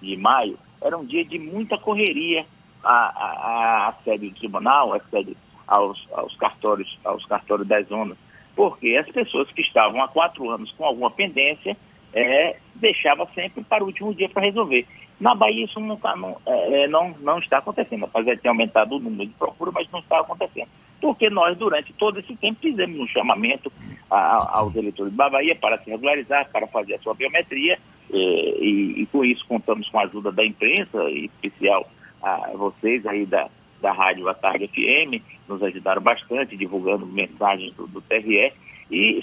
de 0.00 0.16
maio, 0.16 0.58
era 0.80 0.96
um 0.96 1.04
dia 1.04 1.24
de 1.24 1.38
muita 1.38 1.76
correria 1.78 2.46
à, 2.82 2.92
à, 2.92 3.88
à 3.88 3.92
sede 4.04 4.28
do 4.28 4.36
tribunal, 4.36 4.94
à 4.94 5.00
sede, 5.10 5.36
aos, 5.66 6.06
aos, 6.12 6.36
cartórios, 6.36 6.98
aos 7.04 7.24
cartórios 7.26 7.66
das 7.66 7.88
zonas, 7.88 8.16
porque 8.54 8.96
as 8.96 9.10
pessoas 9.10 9.50
que 9.50 9.62
estavam 9.62 10.00
há 10.02 10.08
quatro 10.08 10.48
anos 10.50 10.70
com 10.72 10.84
alguma 10.84 11.10
pendência 11.10 11.76
é, 12.14 12.56
deixava 12.76 13.28
sempre 13.34 13.64
para 13.64 13.82
o 13.82 13.88
último 13.88 14.14
dia 14.14 14.28
para 14.28 14.42
resolver. 14.42 14.86
Na 15.18 15.34
Bahia 15.34 15.64
isso 15.64 15.80
não, 15.80 15.96
tá, 15.96 16.14
não, 16.14 16.36
é, 16.46 16.84
é, 16.84 16.88
não, 16.88 17.14
não 17.20 17.38
está 17.38 17.58
acontecendo, 17.58 18.04
apesar 18.04 18.34
de 18.34 18.42
ter 18.42 18.48
aumentado 18.48 18.94
o 18.94 19.00
número 19.00 19.28
de 19.28 19.34
procura, 19.34 19.72
mas 19.72 19.90
não 19.90 20.00
está 20.00 20.20
acontecendo. 20.20 20.68
Porque 21.00 21.28
nós, 21.28 21.56
durante 21.58 21.92
todo 21.92 22.18
esse 22.18 22.34
tempo, 22.36 22.58
fizemos 22.60 22.98
um 22.98 23.06
chamamento 23.08 23.70
a, 24.10 24.58
aos 24.58 24.74
eleitores 24.74 25.12
da 25.12 25.28
Bahia 25.28 25.54
para 25.54 25.78
se 25.82 25.90
regularizar, 25.90 26.50
para 26.50 26.66
fazer 26.66 26.94
a 26.94 26.98
sua 27.00 27.14
biometria, 27.14 27.78
e, 28.10 28.18
e, 28.18 29.02
e 29.02 29.06
com 29.06 29.24
isso 29.24 29.44
contamos 29.46 29.88
com 29.88 29.98
a 29.98 30.04
ajuda 30.04 30.32
da 30.32 30.44
imprensa, 30.44 31.02
em 31.10 31.24
especial 31.24 31.86
a 32.22 32.52
vocês 32.54 33.06
aí 33.06 33.26
da, 33.26 33.48
da 33.80 33.92
Rádio 33.92 34.32
Tarde 34.34 34.68
FM, 34.68 35.22
nos 35.48 35.62
ajudaram 35.62 36.02
bastante 36.02 36.56
divulgando 36.56 37.06
mensagens 37.06 37.74
do, 37.74 37.86
do 37.86 38.00
TRE, 38.00 38.52
e 38.90 39.22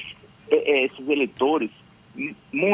esses 0.49 1.09
eleitores 1.09 1.71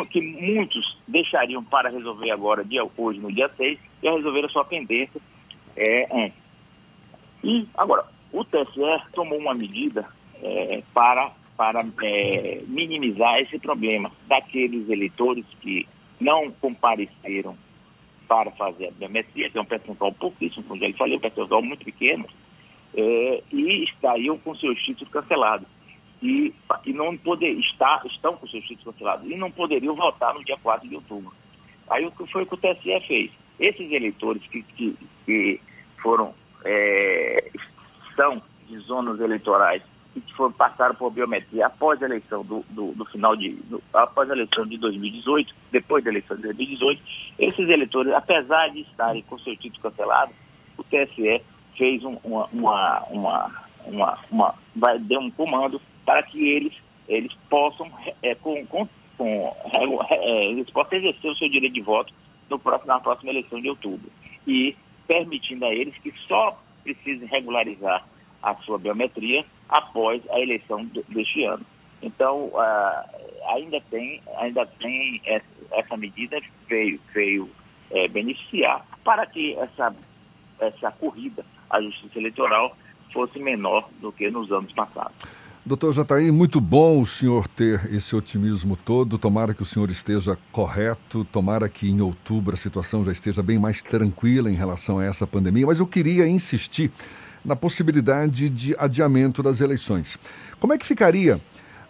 que 0.10 0.22
muitos 0.22 0.98
deixariam 1.08 1.64
para 1.64 1.90
resolver 1.90 2.30
agora, 2.32 2.66
dia, 2.66 2.86
hoje, 2.98 3.20
no 3.20 3.32
dia 3.32 3.50
6, 3.56 3.80
e 4.04 4.10
resolver 4.10 4.46
a 4.46 4.50
sua 4.50 4.66
pendência 4.66 5.22
é, 5.76 6.08
antes. 6.12 6.40
E, 7.44 7.66
agora, 7.78 8.06
o 8.32 8.44
TSE 8.44 9.12
tomou 9.14 9.38
uma 9.40 9.54
medida 9.54 10.08
é, 10.42 10.84
para, 10.94 11.32
para 11.58 11.82
é, 12.04 12.62
minimizar 12.68 13.40
esse 13.40 13.58
problema 13.60 14.12
daqueles 14.28 14.90
eleitores 14.90 15.46
que 15.62 15.88
não 16.20 16.52
compareceram 16.52 17.58
para 18.28 18.52
fazer 18.52 18.88
a 18.88 18.92
biometria, 18.92 19.50
que 19.50 19.58
é 19.58 19.62
um 19.62 19.66
percentual 19.66 20.14
pouquíssimo, 20.14 20.64
como 20.66 20.80
já 20.80 20.94
falei, 20.94 21.18
um 21.18 21.20
percentual 21.20 21.62
muito 21.64 21.84
pequeno, 21.84 22.26
é, 22.96 23.44
e 23.52 23.84
estariam 23.84 24.38
com 24.38 24.56
seus 24.56 24.80
títulos 24.84 25.12
cancelados 25.12 25.68
e, 26.22 26.54
e 26.86 26.94
não 26.94 27.18
poder, 27.18 27.52
está, 27.60 28.02
estão 28.06 28.36
com 28.36 28.48
seus 28.48 28.64
títulos 28.66 28.94
cancelados 28.94 29.30
e 29.30 29.36
não 29.36 29.50
poderiam 29.50 29.96
votar 29.96 30.34
no 30.34 30.44
dia 30.44 30.58
4 30.62 30.88
de 30.88 30.96
outubro. 30.96 31.34
Aí 31.90 32.06
o 32.06 32.12
que 32.12 32.28
foi 32.32 32.46
que 32.46 32.54
o 32.54 32.58
TSE 32.58 33.08
fez? 33.08 33.32
Esses 33.60 33.92
eleitores 33.92 34.46
que, 34.48 34.62
que, 34.62 34.96
que 35.26 35.62
foram, 36.02 36.34
é, 36.64 37.52
são 38.20 38.42
de 38.68 38.78
zonas 38.80 39.20
eleitorais 39.22 39.82
e 40.14 40.20
que 40.20 40.34
foram, 40.34 40.52
passaram 40.52 40.94
por 40.96 41.12
biometria 41.12 41.68
após 41.68 42.02
a 42.04 42.06
eleição 42.06 42.44
do, 42.44 42.66
do, 42.70 42.92
do 42.92 43.06
final 43.06 43.36
de, 43.36 43.52
do, 43.52 43.82
após 43.94 44.30
a 44.30 44.34
eleição 44.34 44.66
de 44.66 44.78
2018, 44.78 45.56
depois 45.72 46.04
da 46.04 46.10
eleição 46.10 46.36
de 46.36 46.44
2018, 46.44 47.02
esses 47.40 47.70
eleitores, 47.70 48.12
apesar 48.14 48.70
de 48.70 48.82
estarem 48.82 49.22
com 49.24 49.40
seu 49.40 49.56
título 49.56 49.84
cancelado, 49.84 50.34
o 50.78 50.84
TSE 50.84 51.42
fez 51.78 52.04
um, 52.04 52.18
uma, 52.24 52.48
uma, 52.48 53.00
uma, 53.10 53.52
uma, 53.86 54.20
uma, 54.30 54.56
vai, 54.76 55.00
deu 55.00 55.22
um 55.22 55.32
comando 55.32 55.82
para 56.06 56.22
que 56.24 56.50
eles, 56.50 56.74
eles 57.08 57.34
possam, 57.50 57.90
é, 58.22 58.36
com, 58.36 58.66
com, 58.66 58.88
com 59.18 59.56
é, 60.10 60.46
eles 60.48 60.70
possam 60.72 60.98
exercer 60.98 61.32
o 61.32 61.36
seu 61.36 61.50
direito 61.50 61.74
de 61.74 61.82
voto 61.82 62.14
no 62.50 62.60
próximo, 62.60 62.88
na 62.88 63.00
próxima 63.00 63.32
eleição 63.32 63.62
de 63.62 63.70
outubro. 63.70 64.12
E 64.46 64.76
permitindo 65.08 65.66
a 65.66 65.74
eles 65.74 65.96
que 66.00 66.14
só 66.28 66.58
precisem 66.84 67.28
regularizar 67.28 68.06
a 68.42 68.56
sua 68.58 68.78
biometria 68.78 69.46
após 69.68 70.22
a 70.30 70.40
eleição 70.40 70.86
deste 71.10 71.44
ano. 71.44 71.66
Então, 72.02 72.46
uh, 72.46 73.54
ainda 73.54 73.82
tem, 73.90 74.22
ainda 74.38 74.66
tem 74.66 75.22
essa, 75.26 75.46
essa 75.72 75.98
medida 75.98 76.40
veio, 76.68 77.00
veio 77.14 77.50
é, 77.92 78.08
beneficiar 78.08 78.86
para 79.04 79.26
que 79.26 79.56
essa, 79.56 79.94
essa 80.60 80.92
corrida 80.92 81.46
à 81.70 81.82
justiça 81.82 82.20
eleitoral 82.20 82.76
fosse 83.12 83.40
menor 83.40 83.90
do 84.00 84.12
que 84.12 84.30
nos 84.30 84.52
anos 84.52 84.72
passados. 84.74 85.16
Doutor 85.70 85.94
Jataí, 85.94 86.32
muito 86.32 86.60
bom 86.60 87.00
o 87.00 87.06
senhor 87.06 87.48
ter 87.48 87.94
esse 87.94 88.16
otimismo 88.16 88.76
todo. 88.76 89.20
Tomara 89.20 89.54
que 89.54 89.62
o 89.62 89.66
senhor 89.66 89.92
esteja 89.92 90.36
correto, 90.52 91.24
tomara 91.26 91.70
que 91.70 91.88
em 91.88 92.02
outubro 92.02 92.56
a 92.56 92.58
situação 92.58 93.06
já 93.06 93.12
esteja 93.12 93.44
bem 93.44 93.60
mais 93.60 93.84
tranquila 93.84 94.50
em 94.50 94.56
relação 94.56 94.98
a 94.98 95.06
essa 95.06 95.28
pandemia, 95.28 95.68
mas 95.68 95.78
eu 95.78 95.86
queria 95.86 96.28
insistir 96.28 96.92
na 97.46 97.56
possibilidade 97.56 98.50
de 98.50 98.76
adiamento 98.80 99.44
das 99.44 99.62
eleições. 99.62 100.18
Como 100.60 100.74
é 100.74 100.78
que 100.80 100.88
ficaria 100.88 101.40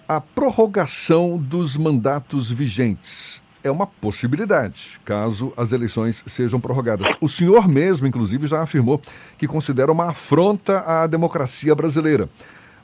a 0.06 0.20
prorrogação 0.20 1.38
dos 1.38 1.78
mandatos 1.78 2.52
vigentes? 2.52 3.42
É 3.64 3.72
uma 3.72 3.88
possibilidade, 3.88 5.00
caso 5.06 5.54
as 5.56 5.72
eleições 5.72 6.22
sejam 6.28 6.60
prorrogadas. 6.60 7.16
O 7.22 7.30
senhor 7.30 7.66
mesmo, 7.66 8.06
inclusive, 8.06 8.46
já 8.46 8.62
afirmou 8.62 9.02
que 9.38 9.48
considera 9.48 9.90
uma 9.90 10.10
afronta 10.10 10.82
à 10.82 11.08
democracia 11.08 11.74
brasileira. 11.74 12.30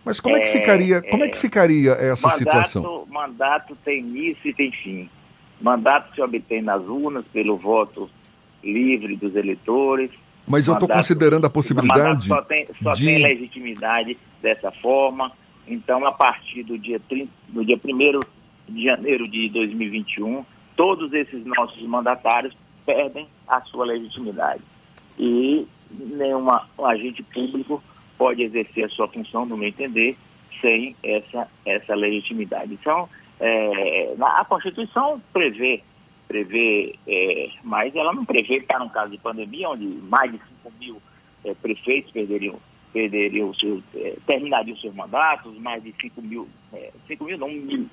Mas 0.05 0.19
como 0.19 0.37
é, 0.37 0.39
que 0.39 0.47
ficaria, 0.49 1.01
como 1.01 1.23
é 1.23 1.27
que 1.27 1.35
é. 1.35 1.41
ficaria 1.41 1.91
essa 1.93 2.27
mandato, 2.27 2.37
situação? 2.37 3.07
Mandato 3.09 3.75
tem 3.83 3.99
início 3.99 4.49
e 4.49 4.53
tem 4.53 4.71
fim. 4.71 5.09
Mandato 5.59 6.13
se 6.13 6.21
obtém 6.21 6.61
nas 6.61 6.83
urnas 6.83 7.25
pelo 7.33 7.57
voto 7.57 8.07
livre 8.63 9.15
dos 9.15 9.35
eleitores. 9.35 10.11
Mas 10.47 10.67
eu 10.67 10.75
estou 10.75 10.87
considerando 10.87 11.45
a 11.45 11.49
possibilidade. 11.49 12.27
Só, 12.27 12.39
tem, 12.43 12.67
só 12.83 12.91
de... 12.91 13.05
tem 13.05 13.23
legitimidade 13.23 14.15
dessa 14.43 14.71
forma. 14.71 15.31
Então, 15.67 16.05
a 16.05 16.11
partir 16.11 16.61
do 16.61 16.77
dia, 16.77 16.99
30, 16.99 17.31
do 17.49 17.65
dia 17.65 17.79
1 17.83 18.19
de 18.71 18.83
janeiro 18.83 19.27
de 19.27 19.49
2021, 19.49 20.45
todos 20.75 21.11
esses 21.13 21.43
nossos 21.45 21.81
mandatários 21.87 22.55
perdem 22.85 23.27
a 23.47 23.61
sua 23.61 23.85
legitimidade. 23.85 24.61
E 25.17 25.65
nenhuma 25.91 26.67
agente 26.83 27.23
público 27.23 27.81
pode 28.17 28.43
exercer 28.43 28.85
a 28.85 28.89
sua 28.89 29.07
função, 29.07 29.45
no 29.45 29.57
meu 29.57 29.67
entender, 29.67 30.17
sem 30.61 30.95
essa, 31.03 31.47
essa 31.65 31.95
legitimidade. 31.95 32.73
Então, 32.73 33.09
é, 33.39 34.15
a 34.19 34.45
Constituição 34.45 35.21
prevê, 35.33 35.81
prevê 36.27 36.95
é, 37.07 37.49
mas 37.63 37.95
ela 37.95 38.13
não 38.13 38.23
prevê 38.23 38.57
estar 38.57 38.79
num 38.79 38.89
caso 38.89 39.11
de 39.11 39.17
pandemia, 39.17 39.69
onde 39.69 39.85
mais 39.85 40.31
de 40.31 40.37
5 40.37 40.73
mil 40.79 41.01
é, 41.43 41.53
prefeitos 41.53 42.11
perderiam, 42.11 42.55
perderiam 42.93 43.53
seus, 43.53 43.83
é, 43.95 44.15
terminariam 44.25 44.77
seus 44.77 44.93
mandatos, 44.95 45.57
mais 45.59 45.83
de 45.83 45.93
5 45.99 46.21
mil, 46.21 46.47
5 47.07 47.23
é, 47.23 47.27
mil 47.27 47.37
não, 47.37 47.49
mil, 47.49 47.89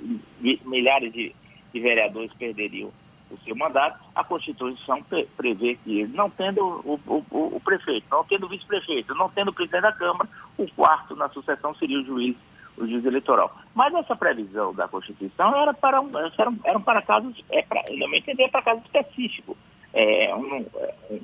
milhares 0.65 1.13
de, 1.13 1.35
de 1.73 1.81
vereadores 1.81 2.33
perderiam 2.35 2.93
o 3.33 3.39
seu 3.45 3.57
mandato, 3.57 3.99
a 4.15 4.23
Constituição 4.23 5.03
prevê 5.37 5.77
que, 5.83 6.07
não 6.09 6.29
tendo 6.31 6.63
o, 6.63 7.01
o, 7.07 7.57
o, 7.57 7.61
prefeito, 7.61 8.07
não 8.11 8.25
tendo 8.25 8.47
o 8.47 8.49
vice-prefeito, 8.49 9.15
não 9.15 9.29
tendo 9.29 9.49
o 9.49 9.53
presidente 9.53 9.83
da 9.83 9.93
Câmara, 9.93 10.29
o 10.59 10.67
quarto 10.73 11.17
na 11.17 11.29
sucessão 11.31 11.75
seria 11.75 12.01
o 12.01 12.05
juiz, 12.05 12.37
o 12.77 12.87
juiz 12.87 13.05
eleitoral. 13.05 13.57
Mas 13.75 13.95
essa 13.95 14.15
previsão 14.15 14.75
da 14.75 14.87
Constituição 14.87 15.57
era 15.57 15.73
para, 15.73 16.01
um, 16.01 16.11
eram, 16.39 16.59
eram 16.65 16.83
para 16.83 17.03
casos, 17.03 17.43
é 17.51 17.63
para, 17.63 17.83
eu 17.89 17.99
não 17.99 18.15
entender, 18.15 18.49
para 18.49 18.63
casos 18.63 18.85
específicos. 18.85 19.57
É, 19.95 20.35
um, 20.35 20.67
um, 21.11 21.21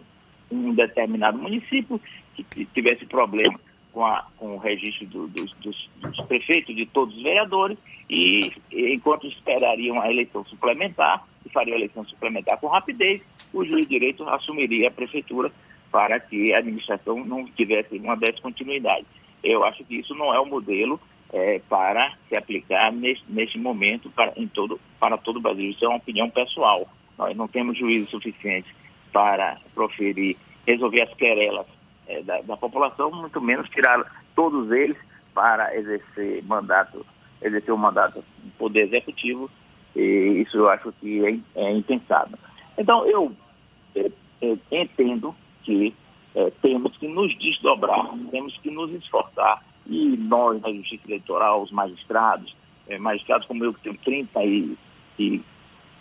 um 0.51 0.75
determinado 0.75 1.39
município 1.39 2.01
que 2.35 2.65
tivesse 2.67 3.05
problema 3.07 3.59
com, 3.93 4.05
a, 4.05 4.25
com 4.37 4.55
o 4.55 4.59
registro 4.59 5.07
do, 5.07 5.29
dos, 5.29 5.53
dos, 5.55 5.91
dos, 5.97 6.21
prefeitos, 6.27 6.75
de 6.75 6.87
todos 6.87 7.17
os 7.17 7.23
vereadores, 7.23 7.77
e 8.09 8.53
enquanto 8.73 9.27
esperariam 9.27 10.01
a 10.01 10.11
eleição 10.11 10.45
suplementar, 10.45 11.27
fariam 11.49 11.75
a 11.75 11.79
eleição 11.79 12.05
suplementar 12.05 12.59
com 12.59 12.67
rapidez, 12.69 13.21
o 13.53 13.65
juiz 13.65 13.89
de 13.89 13.95
direito 13.95 14.29
assumiria 14.29 14.89
a 14.89 14.93
prefeitura 14.93 15.51
para 15.91 16.21
que 16.21 16.53
a 16.53 16.59
administração 16.59 17.25
não 17.25 17.45
tivesse 17.45 17.97
uma 17.97 18.17
descontinuidade. 18.17 19.07
Eu 19.43 19.65
acho 19.65 19.85
que 19.85 19.97
isso 19.97 20.15
não 20.15 20.35
é 20.35 20.41
o 20.41 20.47
modelo 20.47 21.01
é, 21.33 21.61
para 21.69 22.13
se 22.29 22.37
aplicar 22.37 22.93
neste, 22.93 23.25
neste 23.29 23.59
momento 23.59 24.11
para, 24.11 24.33
em 24.37 24.47
todo, 24.47 24.81
para 24.99 25.17
todo 25.17 25.37
o 25.37 25.41
Brasil. 25.41 25.71
Isso 25.71 25.85
é 25.85 25.89
uma 25.89 25.99
opinião 25.99 26.29
pessoal. 26.29 26.89
Nós 27.17 27.37
não 27.37 27.49
temos 27.49 27.79
juízo 27.79 28.11
suficiente 28.11 28.75
para 29.13 29.59
proferir, 29.75 30.37
resolver 30.67 31.03
as 31.03 31.15
querelas 31.15 31.67
é, 32.07 32.23
da, 32.23 32.41
da, 32.43 32.57
população, 32.57 33.11
muito 33.11 33.41
menos 33.41 33.69
tirar 33.71 34.23
todos 34.35 34.71
eles 34.71 34.97
para 35.35 35.75
exercer 35.77 36.43
mandato 36.45 37.05
exercer 37.41 37.73
o 37.73 37.79
mandato 37.79 38.25
do 38.39 38.51
Poder 38.59 38.87
Executivo, 38.87 39.49
e 39.95 40.43
isso 40.43 40.57
eu 40.57 40.69
acho 40.69 40.93
que 41.01 41.25
é, 41.27 41.39
é 41.63 41.73
impensável. 41.73 42.39
Então, 42.77 43.07
eu 43.07 43.33
é, 43.95 44.11
entendo 44.71 45.35
que 45.65 45.95
é, 46.35 46.51
temos 46.63 46.97
que 46.97 47.09
nos 47.09 47.37
desdobrar, 47.39 48.11
temos 48.31 48.57
que 48.59 48.71
nos 48.71 48.91
esforçar, 48.93 49.63
e 49.87 50.17
nós, 50.17 50.61
na 50.61 50.73
Justiça 50.73 51.03
Eleitoral, 51.07 51.63
os 51.63 51.73
magistrados, 51.73 52.55
é, 52.89 52.99
magistrados 52.99 53.47
como 53.47 53.65
eu, 53.65 53.73
que 53.73 53.81
tenho 53.81 53.99
30 53.99 54.45
e, 54.45 54.79
e 55.19 55.43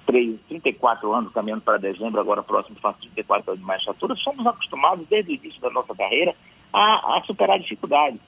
3, 0.06 0.39
34 0.48 1.13
anos, 1.13 1.34
caminhando 1.34 1.62
para 1.62 1.77
dezembro, 1.77 2.20
agora 2.20 2.44
próximo 2.44 2.77
faço 2.79 3.00
34 3.00 3.51
anos 3.51 3.62
de 3.62 3.67
magistratura, 3.67 4.15
somos 4.15 4.46
acostumados 4.46 5.08
desde 5.08 5.32
o 5.32 5.36
início 5.36 5.62
da 5.62 5.70
nossa 5.70 5.96
carreira 5.96 6.36
a, 6.74 7.17
a 7.17 7.24
superar 7.24 7.60
dificuldades. 7.60 8.20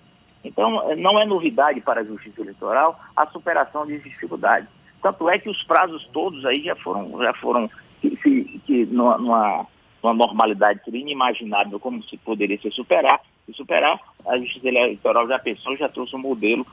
Então, 0.43 0.95
não 0.95 1.19
é 1.19 1.25
novidade 1.25 1.81
para 1.81 2.01
a 2.01 2.03
Justiça 2.03 2.41
Eleitoral 2.41 2.99
a 3.15 3.27
superação 3.27 3.85
de 3.85 3.99
dificuldades. 3.99 4.69
Tanto 5.01 5.29
é 5.29 5.39
que 5.39 5.49
os 5.49 5.63
prazos 5.63 6.07
todos 6.11 6.45
aí 6.45 6.63
já 6.63 6.75
foram, 6.75 7.17
já 7.21 7.33
foram 7.35 7.69
que, 8.01 8.15
que, 8.17 8.59
que 8.65 8.85
numa, 8.87 9.17
numa, 9.17 10.13
normalidade 10.13 10.83
seria 10.83 11.01
inimaginável 11.01 11.79
como 11.79 12.03
se 12.03 12.17
poderia 12.17 12.59
se 12.59 12.71
superar. 12.71 13.21
Se 13.45 13.53
superar, 13.53 13.99
a 14.27 14.37
Justiça 14.37 14.67
Eleitoral 14.67 15.27
já 15.27 15.39
pensou, 15.39 15.75
já 15.77 15.89
trouxe 15.89 16.15
um 16.15 16.19
modelo 16.19 16.65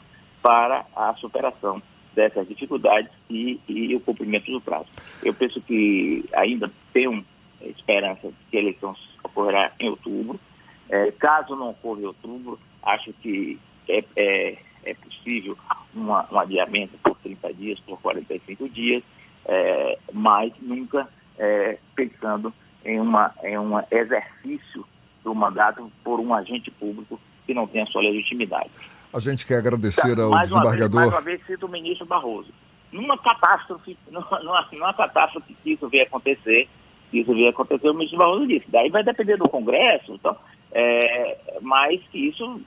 para 0.42 0.84
a 0.94 1.14
superação 1.14 1.80
dessas 2.14 2.48
dificuldades 2.48 3.10
e, 3.28 3.60
e 3.68 3.94
o 3.94 4.00
cumprimento 4.00 4.50
do 4.50 4.60
prazo. 4.60 4.86
Eu 5.22 5.34
penso 5.34 5.60
que 5.60 6.24
ainda 6.32 6.70
tem 6.92 7.24
esperança 7.60 8.32
que 8.50 8.56
a 8.56 8.60
eleição 8.60 8.94
ocorrerá 9.22 9.72
em 9.78 9.90
outubro. 9.90 10.40
É, 10.88 11.10
caso 11.12 11.56
não 11.56 11.70
ocorra 11.70 12.00
em 12.00 12.06
outubro, 12.06 12.58
acho 12.82 13.12
que 13.14 13.58
é, 13.88 14.04
é, 14.16 14.58
é 14.84 14.94
possível 14.94 15.56
uma, 15.98 16.26
um 16.30 16.38
adiamento 16.38 16.96
por 17.02 17.16
30 17.18 17.54
dias, 17.54 17.80
por 17.80 18.00
45 18.00 18.68
dias, 18.68 19.02
é, 19.44 19.98
mas 20.12 20.52
nunca 20.60 21.08
é, 21.38 21.78
pensando 21.94 22.52
em, 22.84 23.00
uma, 23.00 23.32
em 23.42 23.58
um 23.58 23.78
exercício 23.90 24.86
do 25.22 25.34
mandato 25.34 25.90
por 26.04 26.20
um 26.20 26.32
agente 26.32 26.70
público 26.70 27.20
que 27.46 27.54
não 27.54 27.66
tem 27.66 27.82
a 27.82 27.86
sua 27.86 28.02
legitimidade. 28.02 28.70
A 29.12 29.20
gente 29.20 29.46
quer 29.46 29.58
agradecer 29.58 30.16
tá, 30.16 30.22
ao 30.22 30.30
mais 30.30 30.48
desembargador. 30.48 31.00
Vez, 31.00 31.12
mais 31.12 31.12
uma 31.12 31.20
vez 31.20 31.46
cito 31.46 31.66
o 31.66 31.68
ministro 31.68 32.06
Barroso. 32.06 32.52
Numa 32.92 33.16
catástrofe, 33.18 33.96
numa, 34.10 34.40
numa, 34.40 34.68
numa 34.72 34.94
catástrofe 34.94 35.54
que 35.62 35.72
isso 35.72 35.88
vier 35.88 36.06
acontecer, 36.06 36.68
isso 37.12 37.32
vier 37.32 37.50
acontecer, 37.50 37.88
o 37.88 37.94
ministro 37.94 38.18
Barroso 38.18 38.46
disse. 38.46 38.66
Daí 38.68 38.90
vai 38.90 39.02
depender 39.02 39.36
do 39.36 39.48
Congresso, 39.48 40.14
então, 40.14 40.36
é, 40.78 41.38
mas 41.62 42.02
que 42.08 42.28
isso, 42.28 42.60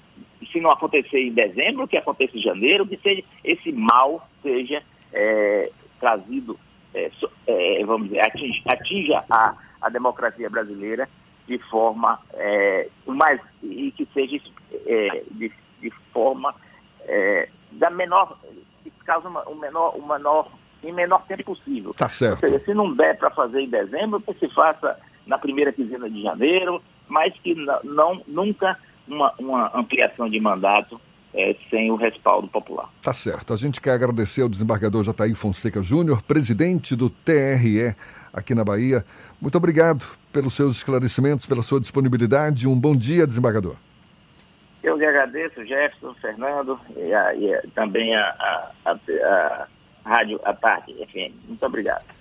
se 0.52 0.60
não 0.60 0.72
acontecer 0.72 1.20
em 1.20 1.32
dezembro, 1.32 1.88
que 1.88 1.96
aconteça 1.96 2.36
em 2.36 2.42
janeiro, 2.42 2.88
que 2.88 2.98
seja 2.98 3.24
esse 3.44 3.72
mal 3.72 4.28
seja 4.42 4.82
é, 5.14 5.70
trazido, 6.00 6.60
é, 6.96 7.12
é 7.46 7.86
vamos 7.86 8.08
dizer, 8.08 8.22
atinja, 8.22 8.62
atinja 8.66 9.24
a, 9.30 9.56
a 9.80 9.90
democracia 9.90 10.50
brasileira 10.50 11.08
de 11.48 11.60
forma 11.70 12.20
é, 12.34 12.90
mais 13.06 13.40
e 13.62 13.92
que 13.92 14.08
seja 14.12 14.40
é, 14.88 15.24
de, 15.30 15.52
de, 15.80 15.92
forma 16.12 16.56
da 17.74 17.92
menor 17.92 18.40
que 18.84 18.92
causa 19.06 19.28
uma, 19.28 19.48
o 19.48 19.56
menor 19.56 19.96
o 19.96 20.08
menor 20.08 20.52
em 20.84 20.92
menor 20.92 21.26
tempo 21.28 21.44
possível. 21.44 21.94
Tá 21.94 22.10
certo. 22.10 22.40
Seja, 22.40 22.60
se 22.60 22.74
não 22.74 22.92
der 22.94 23.18
para 23.18 23.30
fazer 23.30 23.62
em 23.62 23.70
dezembro, 23.70 24.22
que 24.22 24.34
se 24.34 24.48
faça 24.54 24.98
na 25.28 25.38
primeira 25.38 25.72
quinzena 25.72 26.10
de 26.10 26.22
janeiro, 26.24 26.82
mas 27.10 27.34
que 27.40 27.56
não 27.84 28.22
nunca 28.28 28.78
uma, 29.08 29.34
uma 29.40 29.72
ampliação 29.78 30.30
de 30.30 30.40
mandato 30.40 31.00
é, 31.34 31.56
sem 31.70 31.92
o 31.92 31.96
respaldo 31.96 32.48
popular. 32.48 32.90
Tá 33.02 33.14
certo. 33.14 33.54
A 33.54 33.58
gente 33.58 33.82
quer 33.82 33.92
agradecer 33.92 34.42
ao 34.42 34.50
desembargador 34.50 35.04
Jataí 35.04 35.34
Fonseca 35.36 35.82
Júnior, 35.82 36.22
presidente 36.24 36.96
do 36.96 37.10
TRE 37.10 37.96
aqui 38.34 38.56
na 38.56 38.64
Bahia. 38.64 39.04
Muito 39.42 39.58
obrigado 39.58 40.06
pelos 40.32 40.54
seus 40.54 40.78
esclarecimentos, 40.78 41.46
pela 41.46 41.62
sua 41.62 41.80
disponibilidade. 41.80 42.68
Um 42.68 42.80
bom 42.80 42.96
dia, 42.96 43.28
desembargador. 43.28 43.76
Eu 44.82 44.98
que 44.98 45.06
agradeço, 45.06 45.66
Jefferson, 45.66 46.14
Fernando 46.22 46.80
e, 46.96 47.14
a, 47.14 47.34
e 47.36 47.54
a, 47.54 47.62
também 47.76 48.16
a, 48.16 48.22
a, 48.86 48.92
a, 48.92 48.98
a 49.26 49.68
Rádio 50.06 50.40
A 50.44 50.54
Tarde 50.54 50.94
FM. 50.94 51.34
Muito 51.48 51.66
obrigado. 51.66 52.19